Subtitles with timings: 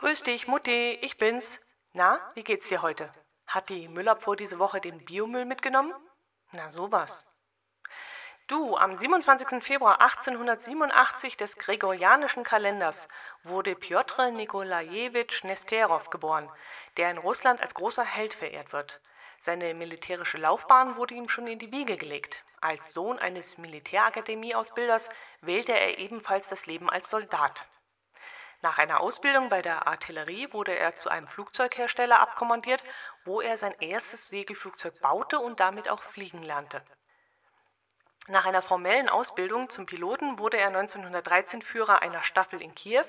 [0.00, 1.60] Grüß dich, Mutti, ich bin's.
[1.92, 3.12] Na, wie geht's dir heute?
[3.46, 5.92] Hat die Müllabfuhr diese Woche den Biomüll mitgenommen?
[6.52, 7.22] Na, sowas.
[8.46, 9.62] Du, am 27.
[9.62, 13.08] Februar 1887 des gregorianischen Kalenders
[13.44, 16.50] wurde Pjotr Nikolajewitsch Nesterov geboren,
[16.96, 19.02] der in Russland als großer Held verehrt wird.
[19.40, 22.42] Seine militärische Laufbahn wurde ihm schon in die Wiege gelegt.
[22.62, 25.10] Als Sohn eines Militärakademieausbilders
[25.42, 27.66] wählte er ebenfalls das Leben als Soldat.
[28.62, 32.84] Nach einer Ausbildung bei der Artillerie wurde er zu einem Flugzeughersteller abkommandiert,
[33.24, 36.82] wo er sein erstes Segelflugzeug baute und damit auch fliegen lernte.
[38.28, 43.06] Nach einer formellen Ausbildung zum Piloten wurde er 1913 Führer einer Staffel in Kiew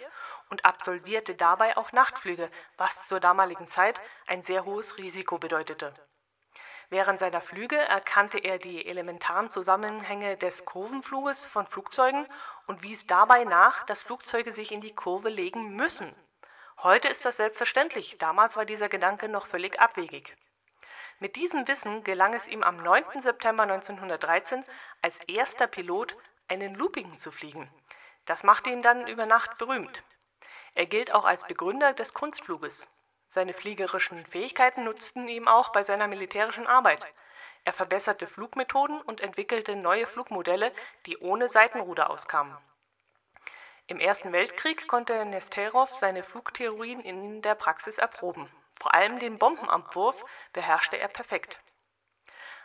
[0.50, 5.94] und absolvierte dabei auch Nachtflüge, was zur damaligen Zeit ein sehr hohes Risiko bedeutete.
[6.92, 12.28] Während seiner Flüge erkannte er die elementaren Zusammenhänge des Kurvenfluges von Flugzeugen
[12.68, 16.14] und wies dabei nach, dass Flugzeuge sich in die Kurve legen müssen.
[16.84, 20.36] Heute ist das selbstverständlich, damals war dieser Gedanke noch völlig abwegig.
[21.20, 23.22] Mit diesem Wissen gelang es ihm am 9.
[23.22, 24.66] September 1913
[25.02, 26.18] als erster Pilot
[26.50, 27.72] einen Looping zu fliegen.
[28.26, 30.04] Das machte ihn dann über Nacht berühmt.
[30.74, 32.86] Er gilt auch als Begründer des Kunstfluges.
[33.34, 37.02] Seine fliegerischen Fähigkeiten nutzten ihm auch bei seiner militärischen Arbeit.
[37.64, 40.74] Er verbesserte Flugmethoden und entwickelte neue Flugmodelle,
[41.06, 42.58] die ohne Seitenruder auskamen.
[43.88, 48.50] Im Ersten Weltkrieg konnte Nesterov seine Flugtheorien in der Praxis erproben.
[48.82, 51.58] Vor allem den Bombenabwurf beherrschte er perfekt.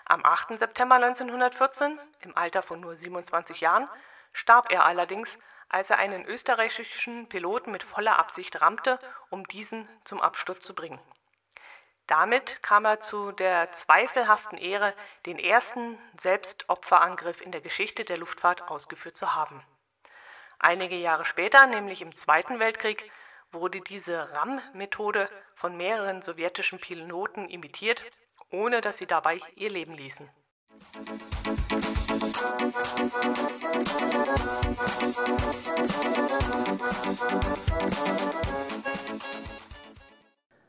[0.05, 0.59] Am 8.
[0.59, 3.89] September 1914, im Alter von nur 27 Jahren,
[4.33, 8.99] starb er allerdings als er einen österreichischen Piloten mit voller Absicht rammte,
[9.31, 11.01] um diesen zum Absturz zu bringen.
[12.07, 14.95] Damit kam er zu der zweifelhaften Ehre,
[15.27, 19.65] den ersten Selbstopferangriff in der Geschichte der Luftfahrt ausgeführt zu haben.
[20.59, 23.11] Einige Jahre später, nämlich im Zweiten Weltkrieg,
[23.51, 28.03] wurde diese RAM-Methode von mehreren sowjetischen Piloten imitiert,
[28.51, 30.31] ohne dass sie dabei ihr Leben ließen.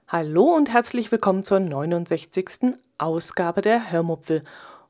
[0.08, 2.76] Hallo und herzlich willkommen zur 69.
[2.98, 4.44] Ausgabe der Hörmupfel.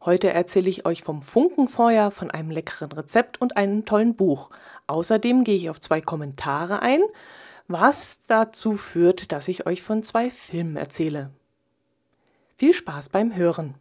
[0.04, 4.50] Heute erzähle ich euch vom Funkenfeuer, von einem leckeren Rezept und einem tollen Buch.
[4.88, 7.02] Außerdem gehe ich auf zwei Kommentare ein,
[7.68, 11.30] was dazu führt, dass ich euch von zwei Filmen erzähle.
[12.56, 13.76] Viel Spaß beim Hören.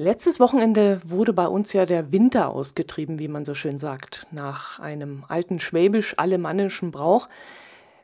[0.00, 4.28] Letztes Wochenende wurde bei uns ja der Winter ausgetrieben, wie man so schön sagt.
[4.30, 7.28] Nach einem alten schwäbisch-alemannischen Brauch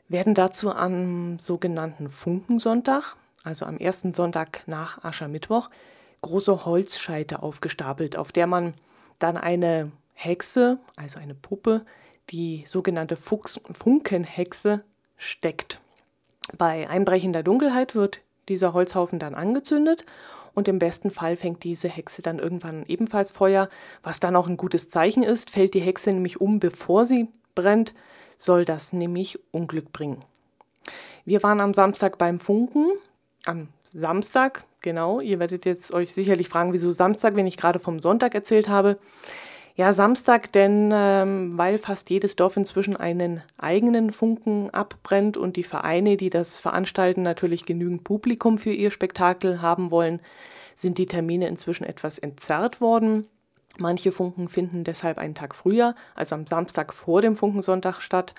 [0.09, 5.69] werden dazu am sogenannten Funkensonntag, also am ersten Sonntag nach Aschermittwoch,
[6.21, 8.73] große Holzscheite aufgestapelt, auf der man
[9.17, 11.85] dann eine Hexe, also eine Puppe,
[12.29, 14.83] die sogenannte Fuchs Funkenhexe,
[15.15, 15.79] steckt.
[16.57, 18.19] Bei einbrechender Dunkelheit wird
[18.49, 20.03] dieser Holzhaufen dann angezündet
[20.55, 23.69] und im besten Fall fängt diese Hexe dann irgendwann ebenfalls Feuer,
[24.01, 25.51] was dann auch ein gutes Zeichen ist.
[25.51, 27.93] Fällt die Hexe nämlich um, bevor sie brennt,
[28.37, 30.23] soll das nämlich Unglück bringen.
[31.25, 32.87] Wir waren am Samstag beim Funken.
[33.45, 35.19] Am Samstag, genau.
[35.19, 38.97] Ihr werdet jetzt euch sicherlich fragen, wieso Samstag, wenn ich gerade vom Sonntag erzählt habe.
[39.77, 45.65] Ja, Samstag, denn ähm, weil fast jedes Dorf inzwischen einen eigenen Funken abbrennt und die
[45.65, 50.21] Vereine, die das veranstalten, natürlich genügend Publikum für ihr Spektakel haben wollen,
[50.77, 53.27] sind die Termine inzwischen etwas entzerrt worden.
[53.77, 58.33] Manche Funken finden deshalb einen Tag früher, also am Samstag vor dem Funkensonntag statt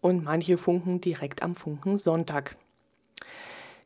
[0.00, 2.54] und manche Funken direkt am Funkensonntag.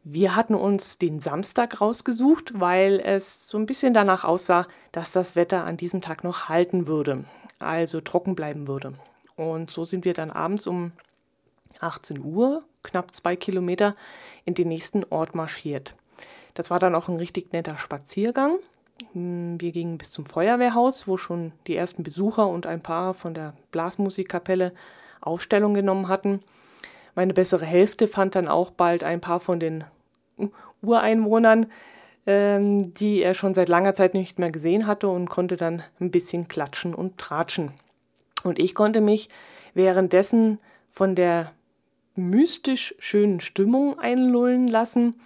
[0.03, 5.37] Wir hatten uns den Samstag rausgesucht, weil es so ein bisschen danach aussah, dass das
[5.37, 7.25] Wetter an diesem Tag noch halten würde,
[7.59, 8.95] also trocken bleiben würde.
[9.37, 10.93] Und so sind wir dann abends um
[11.81, 13.95] 18 Uhr, knapp zwei Kilometer,
[14.47, 15.95] in den nächsten Ort marschiert.
[16.55, 18.59] Das war dann auch ein richtig netter Spaziergang.
[19.13, 23.35] Hm, wir gingen bis zum Feuerwehrhaus, wo schon die ersten Besucher und ein paar von
[23.35, 24.73] der Blasmusikkapelle
[25.21, 26.41] Aufstellung genommen hatten.
[27.15, 29.85] Meine bessere Hälfte fand dann auch bald ein paar von den
[30.83, 31.67] Ureinwohnern,
[32.27, 36.11] ähm, die er schon seit langer Zeit nicht mehr gesehen hatte und konnte dann ein
[36.11, 37.73] bisschen klatschen und tratschen.
[38.43, 39.29] Und ich konnte mich
[39.75, 40.59] währenddessen
[40.91, 41.53] von der
[42.17, 45.21] mystisch schönen Stimmung einlullen lassen.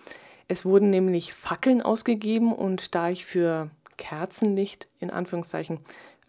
[0.49, 5.81] Es wurden nämlich Fackeln ausgegeben und da ich für Kerzenlicht in Anführungszeichen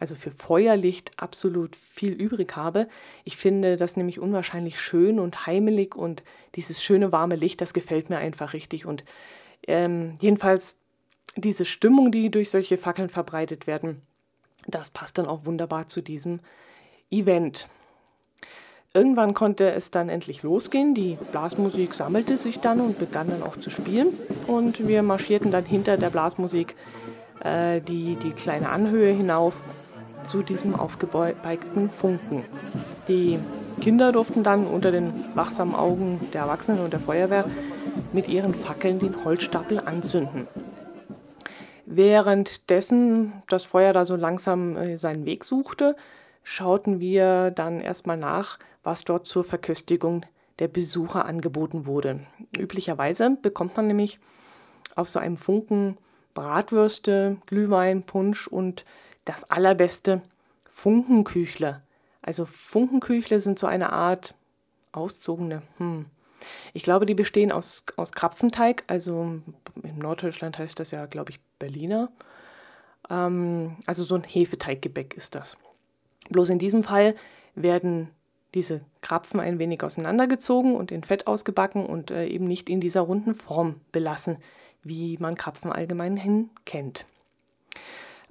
[0.05, 2.87] also für Feuerlicht absolut viel übrig habe.
[3.23, 6.21] Ich finde das nämlich unwahrscheinlich schön und heimelig und
[6.53, 8.85] dieses schöne warme Licht, das gefällt mir einfach richtig.
[8.85, 9.03] Und
[9.67, 10.75] ähm, jedenfalls
[11.35, 14.03] diese Stimmung, die durch solche Fackeln verbreitet werden,
[14.67, 16.39] das passt dann auch wunderbar zu diesem
[17.09, 17.67] Event.
[18.93, 20.93] Irgendwann konnte es dann endlich losgehen.
[20.93, 24.09] Die Blasmusik sammelte sich dann und begann dann auch zu spielen.
[24.45, 26.75] Und wir marschierten dann hinter der Blasmusik
[27.43, 29.63] äh, die, die kleine Anhöhe hinauf
[30.25, 32.43] zu diesem aufgebeigten Funken.
[33.07, 33.39] Die
[33.81, 37.45] Kinder durften dann unter den wachsamen Augen der Erwachsenen und der Feuerwehr
[38.13, 40.47] mit ihren Fackeln den Holzstapel anzünden.
[41.85, 45.95] Währenddessen das Feuer da so langsam äh, seinen Weg suchte,
[46.43, 50.25] schauten wir dann erstmal nach, was dort zur Verköstigung
[50.59, 52.21] der Besucher angeboten wurde.
[52.57, 54.19] Üblicherweise bekommt man nämlich
[54.95, 55.97] auf so einem Funken
[56.33, 58.85] Bratwürste, Glühwein, Punsch und
[59.25, 60.21] das allerbeste
[60.69, 61.81] Funkenküchle.
[62.21, 64.35] Also Funkenküchle sind so eine Art
[64.91, 65.61] auszogene.
[65.77, 66.05] Hm.
[66.73, 68.83] Ich glaube, die bestehen aus, aus Krapfenteig.
[68.87, 69.39] Also
[69.83, 72.09] in Norddeutschland heißt das ja, glaube ich, Berliner.
[73.09, 75.57] Ähm, also so ein Hefeteiggebäck ist das.
[76.29, 77.15] Bloß in diesem Fall
[77.55, 78.09] werden
[78.53, 83.01] diese Krapfen ein wenig auseinandergezogen und in Fett ausgebacken und äh, eben nicht in dieser
[83.01, 84.37] runden Form belassen,
[84.81, 87.05] wie man Krapfen allgemein kennt.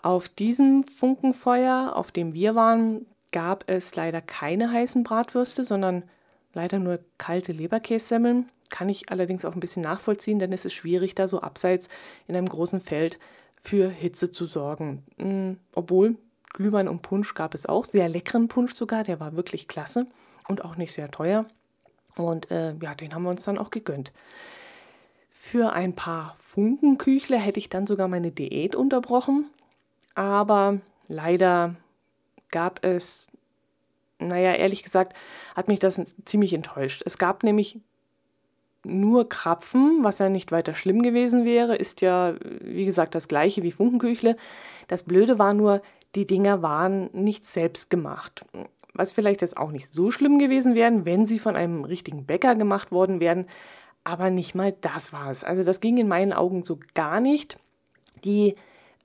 [0.05, 6.03] Auf diesem Funkenfeuer, auf dem wir waren, gab es leider keine heißen Bratwürste, sondern
[6.53, 8.51] leider nur kalte Leberkässemmeln.
[8.69, 11.89] Kann ich allerdings auch ein bisschen nachvollziehen, denn es ist schwierig, da so abseits
[12.29, 13.19] in einem großen Feld
[13.63, 15.05] für Hitze zu sorgen.
[15.17, 16.19] Mhm, obwohl
[16.53, 20.07] Glühwein und Punsch gab es auch, sehr leckeren Punsch sogar, der war wirklich klasse
[20.49, 21.47] und auch nicht sehr teuer.
[22.15, 24.13] Und äh, ja, den haben wir uns dann auch gegönnt.
[25.31, 29.47] Für ein paar Funkenküchler hätte ich dann sogar meine Diät unterbrochen,
[30.15, 30.79] aber
[31.09, 31.77] leider
[32.51, 33.29] gab es,
[34.19, 35.17] naja, ehrlich gesagt,
[35.55, 37.03] hat mich das ziemlich enttäuscht.
[37.05, 37.81] Es gab nämlich
[38.85, 43.63] nur Krapfen, was ja nicht weiter schlimm gewesen wäre, ist ja, wie gesagt, das gleiche
[43.63, 44.37] wie Funkenküchle.
[44.89, 45.83] Das Blöde war nur,
[46.15, 48.45] die Dinger waren nicht selbst gemacht.
[48.93, 52.55] Was vielleicht jetzt auch nicht so schlimm gewesen wären, wenn sie von einem richtigen Bäcker
[52.55, 53.47] gemacht worden wären.
[54.05, 55.43] Aber nicht mal das war es.
[55.43, 57.59] Also das ging in meinen Augen so gar nicht.
[58.25, 58.55] Die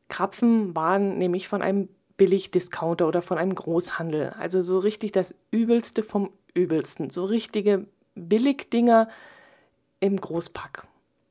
[0.10, 4.34] Krapfen waren nämlich von einem Billigdiscounter oder von einem Großhandel.
[4.38, 7.10] Also so richtig das Übelste vom Übelsten.
[7.10, 7.86] So richtige
[8.16, 9.08] Billigdinger
[10.00, 10.86] im Großpack.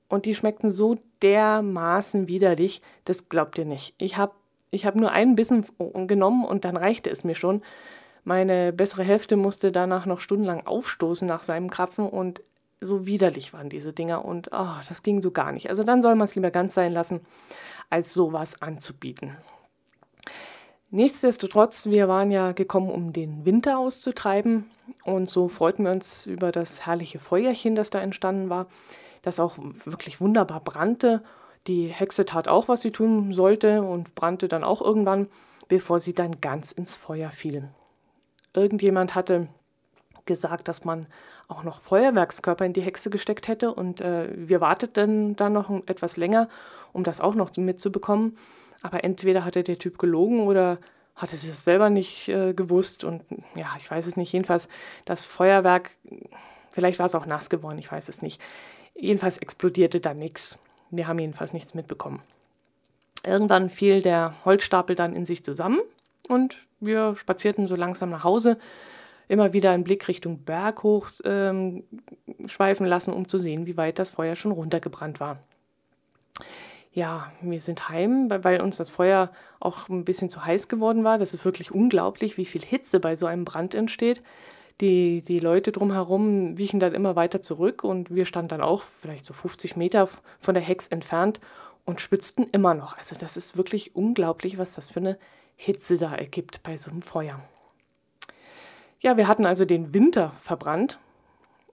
[0.09, 3.95] Und die schmeckten so dermaßen widerlich, das glaubt ihr nicht.
[3.99, 4.33] Ich habe
[4.71, 5.65] ich hab nur einen Bissen
[6.07, 7.63] genommen und dann reichte es mir schon.
[8.25, 12.43] Meine bessere Hälfte musste danach noch stundenlang aufstoßen nach seinem Krapfen und
[12.81, 15.71] so widerlich waren diese Dinger und oh, das ging so gar nicht.
[15.71, 17.21] Also dann soll man es lieber ganz sein lassen,
[17.91, 19.37] als sowas anzubieten.
[20.91, 24.71] Nichtsdestotrotz, wir waren ja gekommen, um den Winter auszutreiben
[25.05, 28.69] und so freuten wir uns über das herrliche Feuerchen, das da entstanden war,
[29.21, 31.23] das auch wirklich wunderbar brannte.
[31.67, 35.29] Die Hexe tat auch, was sie tun sollte und brannte dann auch irgendwann,
[35.69, 37.69] bevor sie dann ganz ins Feuer fiel.
[38.55, 39.49] Irgendjemand hatte
[40.29, 41.07] gesagt, dass man
[41.49, 43.75] auch noch Feuerwerkskörper in die Hexe gesteckt hätte.
[43.75, 46.49] Und äh, wir warteten dann noch etwas länger,
[46.93, 48.39] um das auch noch mitzubekommen.
[48.83, 50.79] Aber entweder hatte der Typ gelogen oder
[51.17, 53.03] hatte sie es selber nicht äh, gewusst.
[53.03, 53.25] Und
[53.57, 54.33] ja, ich weiß es nicht.
[54.33, 54.69] Jedenfalls,
[55.05, 55.91] das Feuerwerk,
[56.71, 58.41] vielleicht war es auch nass geworden, ich weiß es nicht.
[58.95, 60.59] Jedenfalls explodierte da nichts.
[60.91, 62.23] Wir haben jedenfalls nichts mitbekommen.
[63.25, 65.81] Irgendwann fiel der Holzstapel dann in sich zusammen
[66.29, 68.59] und wir spazierten so langsam nach Hause
[69.29, 71.85] immer wieder einen Blick Richtung Berg hoch ähm,
[72.47, 75.39] schweifen lassen, um zu sehen, wie weit das Feuer schon runtergebrannt war.
[76.93, 79.31] Ja, wir sind heim, weil uns das Feuer
[79.61, 81.19] auch ein bisschen zu heiß geworden war.
[81.19, 84.23] Das ist wirklich unglaublich, wie viel Hitze bei so einem Brand entsteht.
[84.81, 89.25] Die, die Leute drumherum wichen dann immer weiter zurück und wir standen dann auch vielleicht
[89.25, 90.09] so 50 Meter
[90.41, 91.41] von der Hex entfernt
[91.85, 92.97] und schwitzten immer noch.
[92.97, 95.19] Also das ist wirklich unglaublich, was das für eine
[95.57, 97.41] Hitze da ergibt bei so einem Feuer.
[99.01, 100.99] Ja, wir hatten also den Winter verbrannt,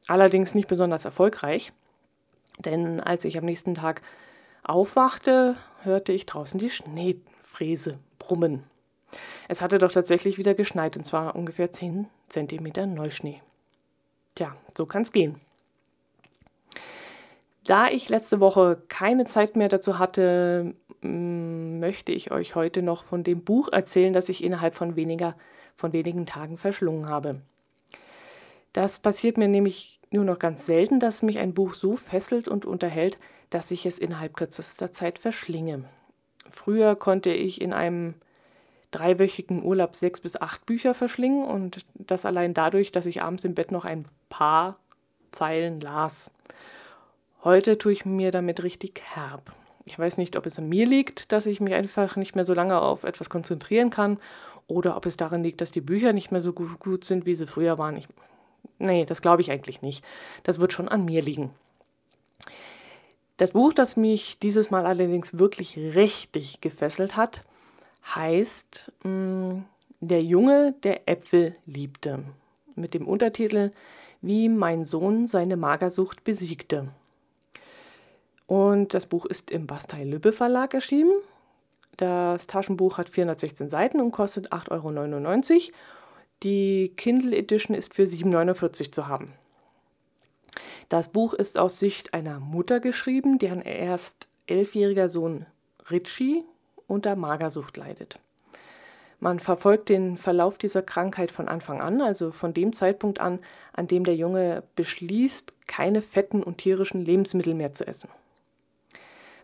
[0.07, 1.73] allerdings nicht besonders erfolgreich,
[2.59, 4.01] denn als ich am nächsten Tag
[4.63, 8.63] aufwachte, hörte ich draußen die Schneefräse brummen.
[9.47, 13.41] Es hatte doch tatsächlich wieder geschneit, und zwar ungefähr 10 cm Neuschnee.
[14.35, 15.39] Tja, so kann's gehen.
[17.65, 23.23] Da ich letzte Woche keine Zeit mehr dazu hatte, möchte ich euch heute noch von
[23.23, 25.35] dem Buch erzählen, das ich innerhalb von weniger
[25.75, 27.41] von wenigen Tagen verschlungen habe.
[28.73, 32.65] Das passiert mir nämlich nur noch ganz selten, dass mich ein Buch so fesselt und
[32.65, 35.85] unterhält, dass ich es innerhalb kürzester Zeit verschlinge.
[36.49, 38.15] Früher konnte ich in einem
[38.91, 43.55] dreiwöchigen Urlaub sechs bis acht Bücher verschlingen und das allein dadurch, dass ich abends im
[43.55, 44.77] Bett noch ein paar
[45.31, 46.31] Zeilen las.
[47.43, 49.51] Heute tue ich mir damit richtig herb.
[49.85, 52.53] Ich weiß nicht, ob es an mir liegt, dass ich mich einfach nicht mehr so
[52.53, 54.17] lange auf etwas konzentrieren kann
[54.67, 57.47] oder ob es daran liegt, dass die Bücher nicht mehr so gut sind, wie sie
[57.47, 57.97] früher waren.
[57.97, 58.07] Ich
[58.79, 60.03] Nee, das glaube ich eigentlich nicht.
[60.43, 61.51] Das wird schon an mir liegen.
[63.37, 67.43] Das Buch, das mich dieses Mal allerdings wirklich richtig gefesselt hat,
[68.15, 69.65] heißt mh, mm,
[70.01, 72.23] Der Junge, der Äpfel liebte.
[72.75, 73.71] Mit dem Untertitel
[74.21, 76.89] Wie mein Sohn seine Magersucht besiegte.
[78.47, 81.13] Und das Buch ist im Bastei-Lübbe Verlag erschienen.
[81.97, 85.73] Das Taschenbuch hat 416 Seiten und kostet 8,99 Euro.
[86.43, 89.33] Die Kindle Edition ist für 7,49 Euro zu haben.
[90.89, 95.45] Das Buch ist aus Sicht einer Mutter geschrieben, deren erst elfjähriger Sohn
[95.89, 96.43] Richie
[96.87, 98.19] unter Magersucht leidet.
[99.19, 103.39] Man verfolgt den Verlauf dieser Krankheit von Anfang an, also von dem Zeitpunkt an,
[103.73, 108.09] an dem der Junge beschließt, keine fetten und tierischen Lebensmittel mehr zu essen.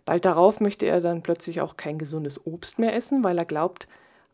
[0.05, 3.87] Bald darauf möchte er dann plötzlich auch kein gesundes Obst mehr essen, weil er glaubt,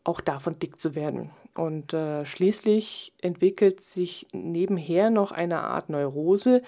[0.04, 1.30] auch davon dick zu werden.
[1.54, 6.62] Und äh, schließlich entwickelt sich nebenher noch eine Art Neurose,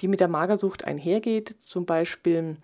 [0.00, 1.48] die mit der Magersucht einhergeht.
[1.60, 2.56] Zum Beispiel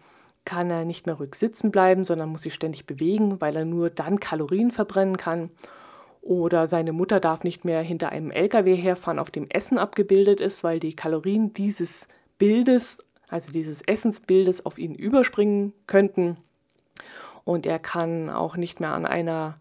[0.45, 3.91] kann er nicht mehr ruhig sitzen bleiben, sondern muss sich ständig bewegen, weil er nur
[3.91, 5.51] dann Kalorien verbrennen kann.
[6.21, 10.65] Oder seine Mutter darf nicht mehr hinter einem LKW herfahren, auf dem Essen abgebildet ist,
[10.65, 16.37] weil die Kalorien dieses Bildes, also dieses Essensbildes, auf ihn überspringen könnten.
[17.45, 19.59] Und er kann auch nicht mehr an einer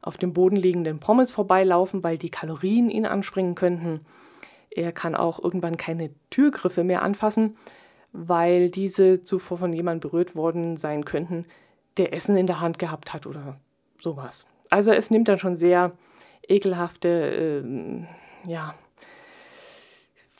[0.00, 4.00] auf dem Boden liegenden Pommes vorbeilaufen, weil die Kalorien ihn anspringen könnten.
[4.70, 7.56] Er kann auch irgendwann keine Türgriffe mehr anfassen,
[8.12, 11.46] weil diese zuvor von jemandem berührt worden sein könnten,
[11.96, 13.56] der Essen in der Hand gehabt hat oder
[14.00, 14.46] sowas.
[14.70, 15.92] Also es nimmt dann schon sehr
[16.46, 17.08] ekelhafte
[17.64, 18.74] äh, ja,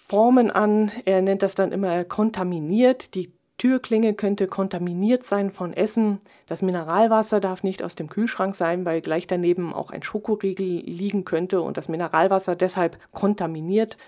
[0.08, 0.90] Formen an.
[1.04, 3.14] Er nennt das dann immer kontaminiert.
[3.14, 6.20] Die Türklinge könnte kontaminiert sein von Essen.
[6.46, 11.26] Das Mineralwasser darf nicht aus dem Kühlschrank sein, weil gleich daneben auch ein Schokoriegel liegen
[11.26, 13.98] könnte und das Mineralwasser deshalb kontaminiert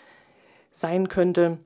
[0.73, 1.59] sein könnte.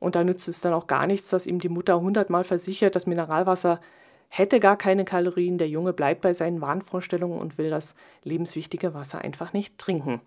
[0.00, 3.06] Und da nützt es dann auch gar nichts, dass ihm die Mutter hundertmal versichert, das
[3.06, 3.80] Mineralwasser
[4.28, 5.58] hätte gar keine Kalorien.
[5.58, 10.22] Der Junge bleibt bei seinen Wahnvorstellungen und will das lebenswichtige Wasser einfach nicht trinken.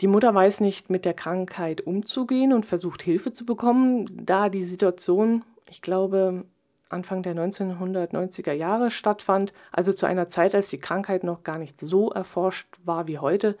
[0.00, 4.66] Die Mutter weiß nicht, mit der Krankheit umzugehen und versucht Hilfe zu bekommen, da die
[4.66, 6.44] Situation, ich glaube,
[6.90, 11.80] Anfang der 1990er Jahre stattfand, also zu einer Zeit, als die Krankheit noch gar nicht
[11.80, 13.56] so erforscht war wie heute,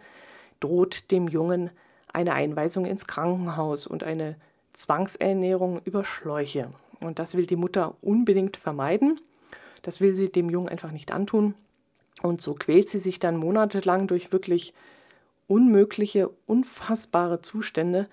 [0.60, 1.70] droht dem Jungen
[2.12, 4.36] eine Einweisung ins Krankenhaus und eine
[4.74, 6.68] Zwangsernährung über Schläuche.
[7.00, 9.20] Und das will die Mutter unbedingt vermeiden.
[9.82, 11.54] Das will sie dem Jungen einfach nicht antun.
[12.22, 14.74] Und so quält sie sich dann monatelang durch wirklich
[15.48, 18.08] unmögliche, unfassbare Zustände,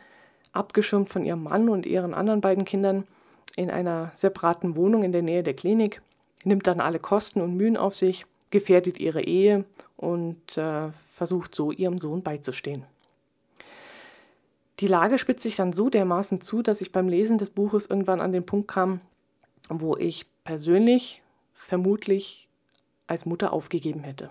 [0.52, 3.06] abgeschirmt von ihrem Mann und ihren anderen beiden Kindern
[3.56, 6.02] in einer separaten Wohnung in der Nähe der Klinik,
[6.44, 9.66] nimmt dann alle Kosten und Mühen auf sich, gefährdet ihre Ehe
[9.98, 12.84] und äh, versucht so ihrem Sohn beizustehen.
[14.80, 18.22] Die Lage spitzt sich dann so dermaßen zu, dass ich beim Lesen des Buches irgendwann
[18.22, 19.02] an den Punkt kam,
[19.70, 21.22] wo ich persönlich
[21.54, 22.48] vermutlich
[23.08, 24.30] als Mutter aufgegeben hätte.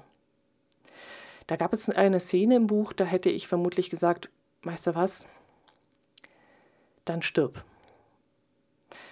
[1.53, 4.31] Da gab es eine Szene im Buch, da hätte ich vermutlich gesagt,
[4.63, 5.27] weißt du was?
[7.05, 7.63] Dann stirb.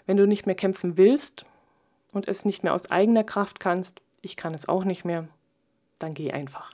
[0.07, 1.45] Wenn du nicht mehr kämpfen willst
[2.15, 5.29] und es nicht mehr aus eigener Kraft kannst, ich kann es auch nicht mehr,
[5.99, 6.73] dann geh einfach.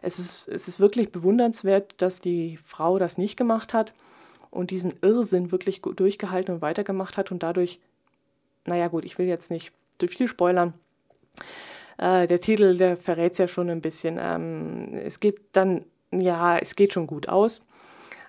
[0.00, 3.92] Es ist, es ist wirklich bewundernswert, dass die Frau das nicht gemacht hat
[4.48, 7.78] und diesen Irrsinn wirklich durchgehalten und weitergemacht hat und dadurch,
[8.64, 10.72] naja gut, ich will jetzt nicht zu viel spoilern,
[11.98, 14.18] äh, der Titel, der verrät es ja schon ein bisschen.
[14.20, 17.60] Ähm, es geht dann, ja, es geht schon gut aus.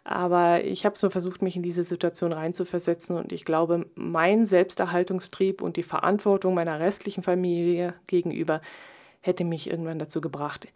[0.03, 5.61] Aber ich habe so versucht, mich in diese Situation reinzuversetzen und ich glaube, mein Selbsterhaltungstrieb
[5.61, 8.61] und die Verantwortung meiner restlichen Familie gegenüber
[9.21, 10.67] hätte mich irgendwann dazu gebracht,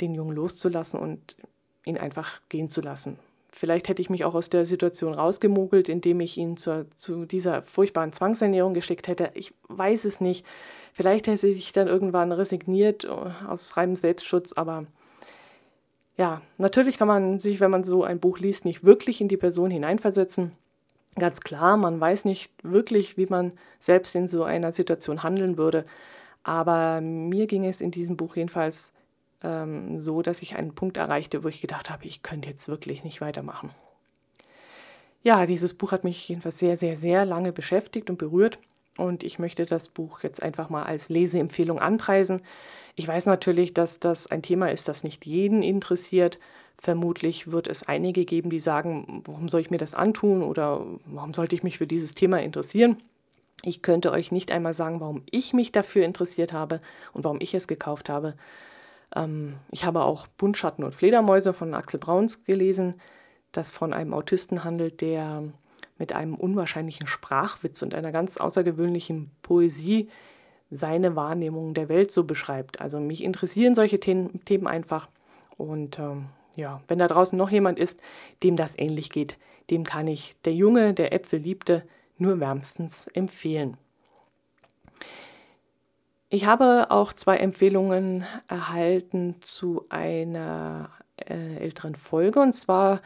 [0.00, 1.36] den Jungen loszulassen und
[1.84, 3.18] ihn einfach gehen zu lassen.
[3.54, 7.62] Vielleicht hätte ich mich auch aus der Situation rausgemogelt, indem ich ihn zur, zu dieser
[7.62, 9.30] furchtbaren Zwangsernährung geschickt hätte.
[9.34, 10.46] Ich weiß es nicht.
[10.94, 13.08] Vielleicht hätte ich dann irgendwann resigniert äh,
[13.46, 14.86] aus reinem Selbstschutz, aber
[16.16, 19.36] ja, natürlich kann man sich, wenn man so ein Buch liest, nicht wirklich in die
[19.36, 20.52] Person hineinversetzen.
[21.18, 25.84] Ganz klar, man weiß nicht wirklich, wie man selbst in so einer Situation handeln würde.
[26.42, 28.92] Aber mir ging es in diesem Buch jedenfalls
[29.42, 33.04] ähm, so, dass ich einen Punkt erreichte, wo ich gedacht habe, ich könnte jetzt wirklich
[33.04, 33.70] nicht weitermachen.
[35.22, 38.58] Ja, dieses Buch hat mich jedenfalls sehr, sehr, sehr lange beschäftigt und berührt.
[38.98, 42.42] Und ich möchte das Buch jetzt einfach mal als Leseempfehlung anpreisen.
[42.94, 46.38] Ich weiß natürlich, dass das ein Thema ist, das nicht jeden interessiert.
[46.74, 51.32] Vermutlich wird es einige geben, die sagen, warum soll ich mir das antun oder warum
[51.32, 52.96] sollte ich mich für dieses Thema interessieren.
[53.62, 56.80] Ich könnte euch nicht einmal sagen, warum ich mich dafür interessiert habe
[57.12, 58.34] und warum ich es gekauft habe.
[59.14, 62.94] Ähm, ich habe auch Buntschatten und Fledermäuse von Axel Brauns gelesen,
[63.52, 65.42] das von einem Autisten handelt, der
[65.98, 70.08] mit einem unwahrscheinlichen Sprachwitz und einer ganz außergewöhnlichen Poesie
[70.70, 72.80] seine Wahrnehmung der Welt so beschreibt.
[72.80, 75.08] Also mich interessieren solche Themen einfach.
[75.58, 76.26] Und ähm,
[76.56, 78.02] ja, wenn da draußen noch jemand ist,
[78.42, 79.36] dem das ähnlich geht,
[79.70, 81.84] dem kann ich der Junge, der Äpfel liebte,
[82.18, 83.76] nur wärmstens empfehlen.
[86.34, 93.02] Ich habe auch zwei Empfehlungen erhalten zu einer äh, älteren Folge und zwar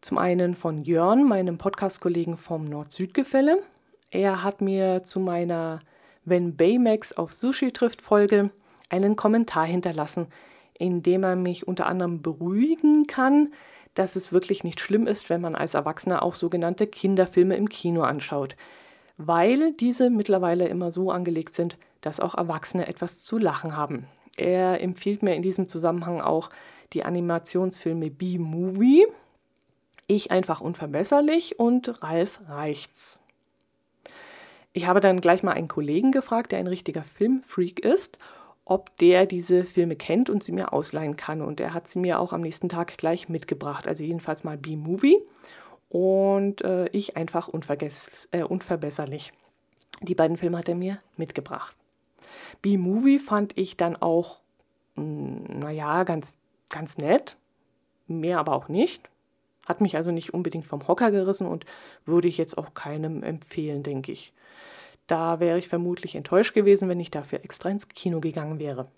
[0.00, 3.62] zum einen von Jörn, meinem Podcast-Kollegen vom Nord-Süd-Gefälle.
[4.10, 5.78] Er hat mir zu meiner
[6.24, 8.50] Wenn Baymax auf Sushi trifft Folge
[8.88, 10.26] einen Kommentar hinterlassen,
[10.76, 13.52] in dem er mich unter anderem beruhigen kann,
[13.94, 18.02] dass es wirklich nicht schlimm ist, wenn man als Erwachsener auch sogenannte Kinderfilme im Kino
[18.02, 18.56] anschaut,
[19.16, 24.06] weil diese mittlerweile immer so angelegt sind, dass auch Erwachsene etwas zu lachen haben.
[24.36, 26.50] Er empfiehlt mir in diesem Zusammenhang auch
[26.92, 29.06] die Animationsfilme B-Movie,
[30.06, 33.18] Ich einfach unverbesserlich und Ralf reicht's.
[34.72, 38.18] Ich habe dann gleich mal einen Kollegen gefragt, der ein richtiger Filmfreak ist
[38.68, 41.40] ob der diese Filme kennt und sie mir ausleihen kann.
[41.40, 43.86] Und er hat sie mir auch am nächsten Tag gleich mitgebracht.
[43.86, 45.20] Also jedenfalls mal B-Movie
[45.88, 49.32] und äh, ich einfach äh, unverbesserlich.
[50.02, 51.76] Die beiden Filme hat er mir mitgebracht.
[52.62, 54.40] B-Movie fand ich dann auch,
[54.94, 56.34] hm, naja, ganz,
[56.70, 57.36] ganz nett.
[58.06, 59.08] Mehr aber auch nicht.
[59.66, 61.66] Hat mich also nicht unbedingt vom Hocker gerissen und
[62.04, 64.32] würde ich jetzt auch keinem empfehlen, denke ich.
[65.06, 68.88] Da wäre ich vermutlich enttäuscht gewesen, wenn ich dafür extra ins Kino gegangen wäre.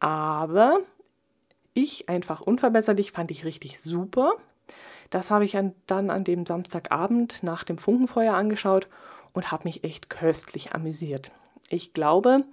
[0.00, 0.80] Aber
[1.72, 4.34] ich einfach unverbesserlich fand ich richtig super.
[5.10, 8.88] Das habe ich an, dann an dem Samstagabend nach dem Funkenfeuer angeschaut
[9.32, 11.32] und habe mich echt köstlich amüsiert.
[11.74, 12.44] Ich glaube,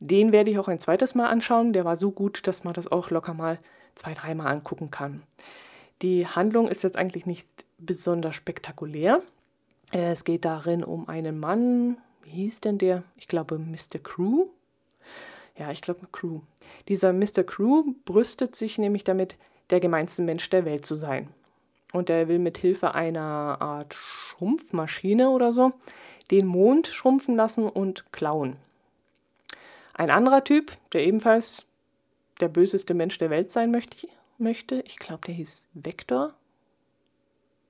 [0.00, 1.74] den werde ich auch ein zweites Mal anschauen.
[1.74, 3.58] Der war so gut, dass man das auch locker mal
[3.94, 5.22] zwei, dreimal angucken kann.
[6.00, 7.46] Die Handlung ist jetzt eigentlich nicht
[7.78, 9.20] besonders spektakulär.
[9.92, 13.02] Es geht darin um einen Mann, wie hieß denn der?
[13.16, 13.98] Ich glaube Mr.
[14.02, 14.46] Crew.
[15.58, 16.40] Ja, ich glaube Crew.
[16.88, 17.44] Dieser Mr.
[17.44, 19.36] Crew brüstet sich nämlich damit,
[19.68, 21.28] der gemeinste Mensch der Welt zu sein.
[21.92, 25.72] Und er will mit Hilfe einer Art Schrumpfmaschine oder so
[26.30, 28.56] den Mond schrumpfen lassen und klauen.
[29.92, 31.64] Ein anderer Typ, der ebenfalls
[32.40, 34.08] der böseste Mensch der Welt sein möchte,
[34.38, 36.34] möchte ich glaube, der hieß Vector.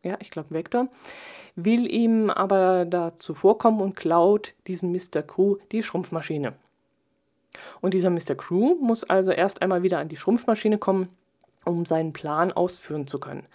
[0.03, 0.89] Ja, ich glaube Vector
[1.57, 5.23] will ihm aber da zuvorkommen und klaut diesem Mr.
[5.23, 6.55] Crew die Schrumpfmaschine.
[7.81, 8.35] Und dieser Mr.
[8.35, 11.09] Crew muss also erst einmal wieder an die Schrumpfmaschine kommen,
[11.65, 13.47] um seinen Plan ausführen zu können.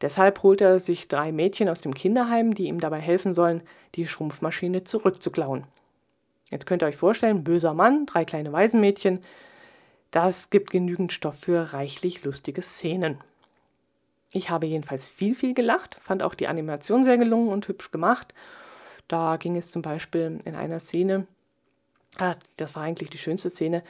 [0.00, 3.62] Deshalb holt er sich drei Mädchen aus dem Kinderheim, die ihm dabei helfen sollen,
[3.94, 5.64] die Schrumpfmaschine zurückzuklauen.
[6.50, 9.22] Jetzt könnt ihr euch vorstellen, böser Mann, drei kleine Waisenmädchen.
[10.10, 13.18] Das gibt genügend Stoff für reichlich lustige Szenen.
[14.32, 18.32] Ich habe jedenfalls viel, viel gelacht, fand auch die Animation sehr gelungen und hübsch gemacht.
[19.08, 21.26] Da ging es zum Beispiel in einer Szene,
[22.18, 23.82] ah, das war eigentlich die schönste Szene,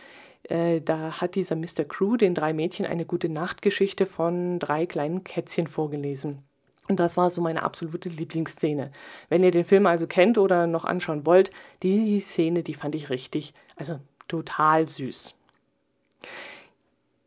[0.44, 1.84] äh, da hat dieser Mr.
[1.88, 6.42] Crew den drei Mädchen eine gute Nachtgeschichte von drei kleinen Kätzchen vorgelesen.
[6.88, 8.90] Und das war so meine absolute Lieblingsszene.
[9.28, 11.52] Wenn ihr den Film also kennt oder noch anschauen wollt,
[11.84, 15.34] die Szene, die fand ich richtig, also total süß.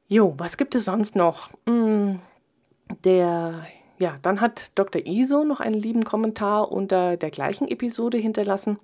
[0.10, 1.50] Jo, was gibt es sonst noch?
[1.66, 2.20] Hm,
[3.06, 3.66] der,
[4.00, 5.06] ja, dann hat Dr.
[5.06, 8.80] Iso noch einen lieben Kommentar unter der gleichen Episode hinterlassen.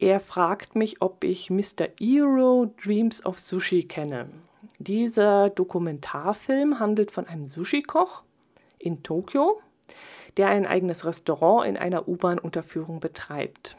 [0.00, 1.88] Er fragt mich, ob ich Mr.
[1.98, 4.28] Ero Dreams of Sushi kenne.
[4.78, 8.22] Dieser Dokumentarfilm handelt von einem Sushi-Koch
[8.78, 9.60] in Tokio,
[10.36, 13.76] der ein eigenes Restaurant in einer U-Bahn-Unterführung betreibt.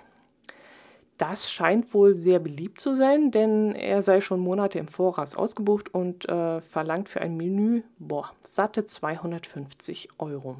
[1.17, 5.93] Das scheint wohl sehr beliebt zu sein, denn er sei schon Monate im Voraus ausgebucht
[5.93, 10.57] und äh, verlangt für ein Menü boah, satte 250 Euro.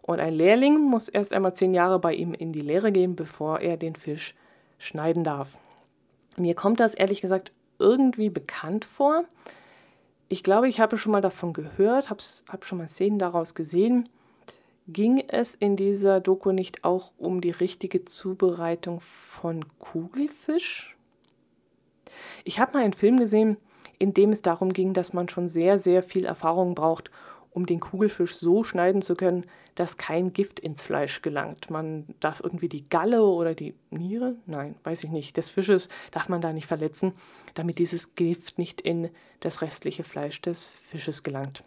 [0.00, 3.60] Und ein Lehrling muss erst einmal zehn Jahre bei ihm in die Lehre gehen, bevor
[3.60, 4.34] er den Fisch
[4.78, 5.56] schneiden darf.
[6.36, 9.24] Mir kommt das ehrlich gesagt irgendwie bekannt vor.
[10.28, 14.08] Ich glaube, ich habe schon mal davon gehört, habe hab schon mal Szenen daraus gesehen.
[14.88, 20.96] Ging es in dieser Doku nicht auch um die richtige Zubereitung von Kugelfisch?
[22.44, 23.56] Ich habe mal einen Film gesehen,
[23.98, 27.10] in dem es darum ging, dass man schon sehr, sehr viel Erfahrung braucht,
[27.56, 31.70] um den Kugelfisch so schneiden zu können, dass kein Gift ins Fleisch gelangt.
[31.70, 36.28] Man darf irgendwie die Galle oder die Niere, nein, weiß ich nicht, des Fisches darf
[36.28, 37.14] man da nicht verletzen,
[37.54, 39.08] damit dieses Gift nicht in
[39.40, 41.64] das restliche Fleisch des Fisches gelangt.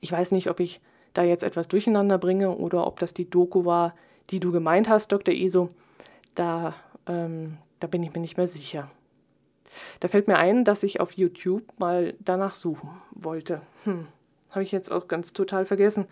[0.00, 0.80] Ich weiß nicht, ob ich
[1.12, 3.96] da jetzt etwas durcheinander bringe oder ob das die Doku war,
[4.30, 5.34] die du gemeint hast, Dr.
[5.34, 5.70] Iso.
[6.36, 6.72] Da,
[7.08, 8.88] ähm, da bin ich mir nicht mehr sicher.
[9.98, 13.60] Da fällt mir ein, dass ich auf YouTube mal danach suchen wollte.
[13.82, 14.06] Hm,
[14.54, 16.06] habe ich jetzt auch ganz total vergessen.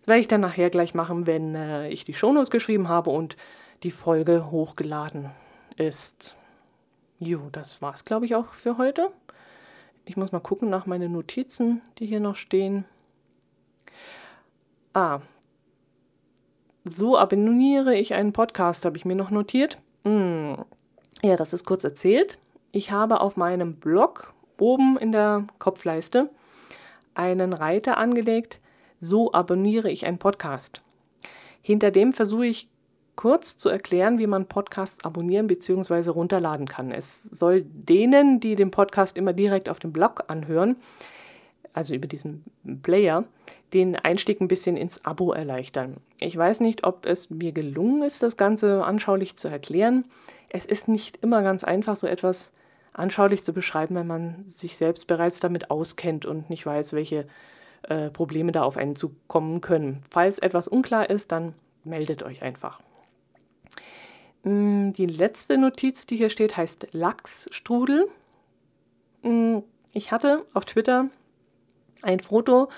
[0.00, 3.36] Das werde ich dann nachher gleich machen, wenn äh, ich die Shownotes geschrieben habe und
[3.82, 5.30] die Folge hochgeladen
[5.76, 6.36] ist.
[7.18, 9.10] Jo, das war's, glaube ich, auch für heute.
[10.04, 12.84] Ich muss mal gucken nach meinen Notizen, die hier noch stehen.
[14.94, 15.20] Ah,
[16.84, 19.78] so abonniere ich einen Podcast, habe ich mir noch notiert.
[20.04, 20.64] Hm.
[21.22, 22.38] Ja, das ist kurz erzählt.
[22.72, 26.30] Ich habe auf meinem Blog oben in der Kopfleiste
[27.18, 28.60] einen Reiter angelegt.
[29.00, 30.82] So abonniere ich einen Podcast.
[31.60, 32.68] Hinter dem versuche ich
[33.16, 36.10] kurz zu erklären, wie man Podcasts abonnieren bzw.
[36.10, 36.92] runterladen kann.
[36.92, 40.76] Es soll denen, die den Podcast immer direkt auf dem Blog anhören,
[41.72, 42.44] also über diesen
[42.82, 43.24] Player,
[43.74, 45.96] den Einstieg ein bisschen ins Abo erleichtern.
[46.18, 50.04] Ich weiß nicht, ob es mir gelungen ist, das Ganze anschaulich zu erklären.
[50.48, 52.52] Es ist nicht immer ganz einfach, so etwas
[52.98, 57.26] anschaulich zu beschreiben, wenn man sich selbst bereits damit auskennt und nicht weiß, welche
[57.82, 60.00] äh, Probleme da auf einen zukommen können.
[60.10, 62.80] Falls etwas unklar ist, dann meldet euch einfach.
[64.42, 68.08] Mm, die letzte Notiz, die hier steht, heißt Lachsstrudel.
[69.22, 69.58] Mm,
[69.92, 71.06] ich hatte auf Twitter
[72.02, 72.68] ein Foto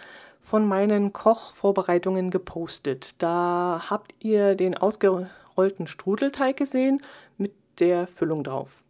[0.40, 3.14] von meinen Kochvorbereitungen gepostet.
[3.18, 7.02] Da habt ihr den ausgerollten Strudelteig gesehen
[7.37, 8.83] mit der Füllung drauf.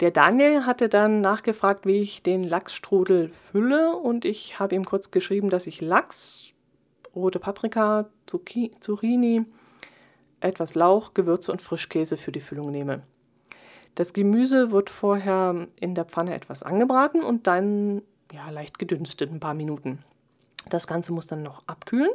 [0.00, 5.10] Der Daniel hatte dann nachgefragt, wie ich den Lachsstrudel fülle und ich habe ihm kurz
[5.10, 6.52] geschrieben, dass ich Lachs,
[7.16, 9.44] rote Paprika, Zucchini,
[10.38, 13.02] etwas Lauch, Gewürze und Frischkäse für die Füllung nehme.
[13.96, 19.40] Das Gemüse wird vorher in der Pfanne etwas angebraten und dann ja, leicht gedünstet, ein
[19.40, 20.04] paar Minuten.
[20.68, 22.12] Das Ganze muss dann noch abkühlen.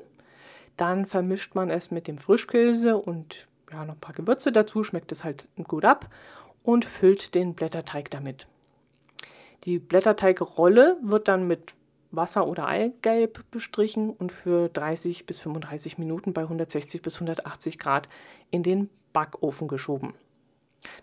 [0.78, 5.12] Dann vermischt man es mit dem Frischkäse und ja, noch ein paar Gewürze dazu, schmeckt
[5.12, 6.10] es halt gut ab
[6.63, 8.47] und füllt den Blätterteig damit.
[9.65, 11.73] Die Blätterteigrolle wird dann mit
[12.12, 18.08] Wasser oder Eigelb bestrichen und für 30 bis 35 Minuten bei 160 bis 180 Grad
[18.52, 20.13] in den Backofen geschoben.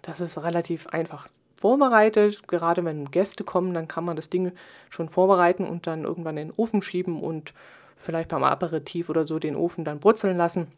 [0.03, 2.47] Das ist relativ einfach vorbereitet.
[2.49, 4.53] Gerade wenn Gäste kommen, dann kann man das Ding
[4.89, 7.55] schon vorbereiten und dann irgendwann in den Ofen schieben und
[7.97, 10.69] vielleicht beim Aperitif oder so den Ofen dann brutzeln lassen.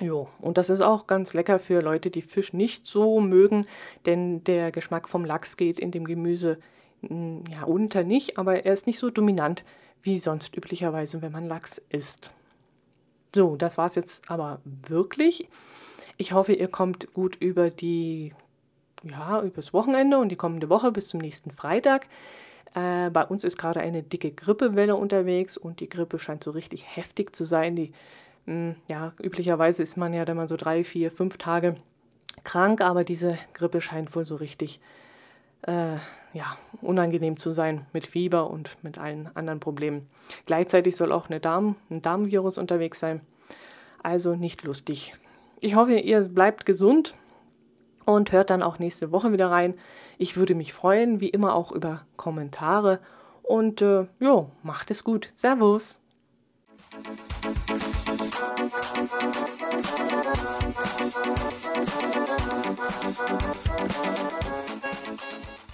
[0.00, 3.66] Jo, und das ist auch ganz lecker für Leute, die Fisch nicht so mögen,
[4.04, 6.58] denn der Geschmack vom Lachs geht in dem Gemüse
[7.00, 9.64] hm, ja, unter nicht, aber er ist nicht so dominant
[10.02, 12.30] wie sonst üblicherweise, wenn man Lachs isst.
[13.34, 15.48] So, das war es jetzt aber wirklich.
[16.16, 18.32] Ich hoffe, ihr kommt gut über die,
[19.02, 22.06] ja, übers Wochenende und die kommende Woche bis zum nächsten Freitag.
[22.74, 26.96] Äh, bei uns ist gerade eine dicke Grippewelle unterwegs und die Grippe scheint so richtig
[26.96, 27.76] heftig zu sein.
[27.76, 27.92] Die,
[28.46, 31.76] ja, üblicherweise ist man ja dann mal so drei, vier, fünf Tage
[32.44, 34.80] krank, aber diese Grippe scheint wohl so richtig
[35.62, 35.96] äh,
[36.32, 40.08] ja, unangenehm zu sein mit Fieber und mit allen anderen Problemen.
[40.46, 43.20] Gleichzeitig soll auch eine Darm, ein Darmvirus unterwegs sein.
[44.02, 45.14] Also nicht lustig.
[45.60, 47.14] Ich hoffe, ihr bleibt gesund
[48.04, 49.74] und hört dann auch nächste Woche wieder rein.
[50.18, 53.00] Ich würde mich freuen, wie immer auch über Kommentare.
[53.42, 55.32] Und äh, jo, macht es gut.
[55.34, 56.00] Servus.
[58.36, 60.18] フフフフ
[65.48, 65.65] フ。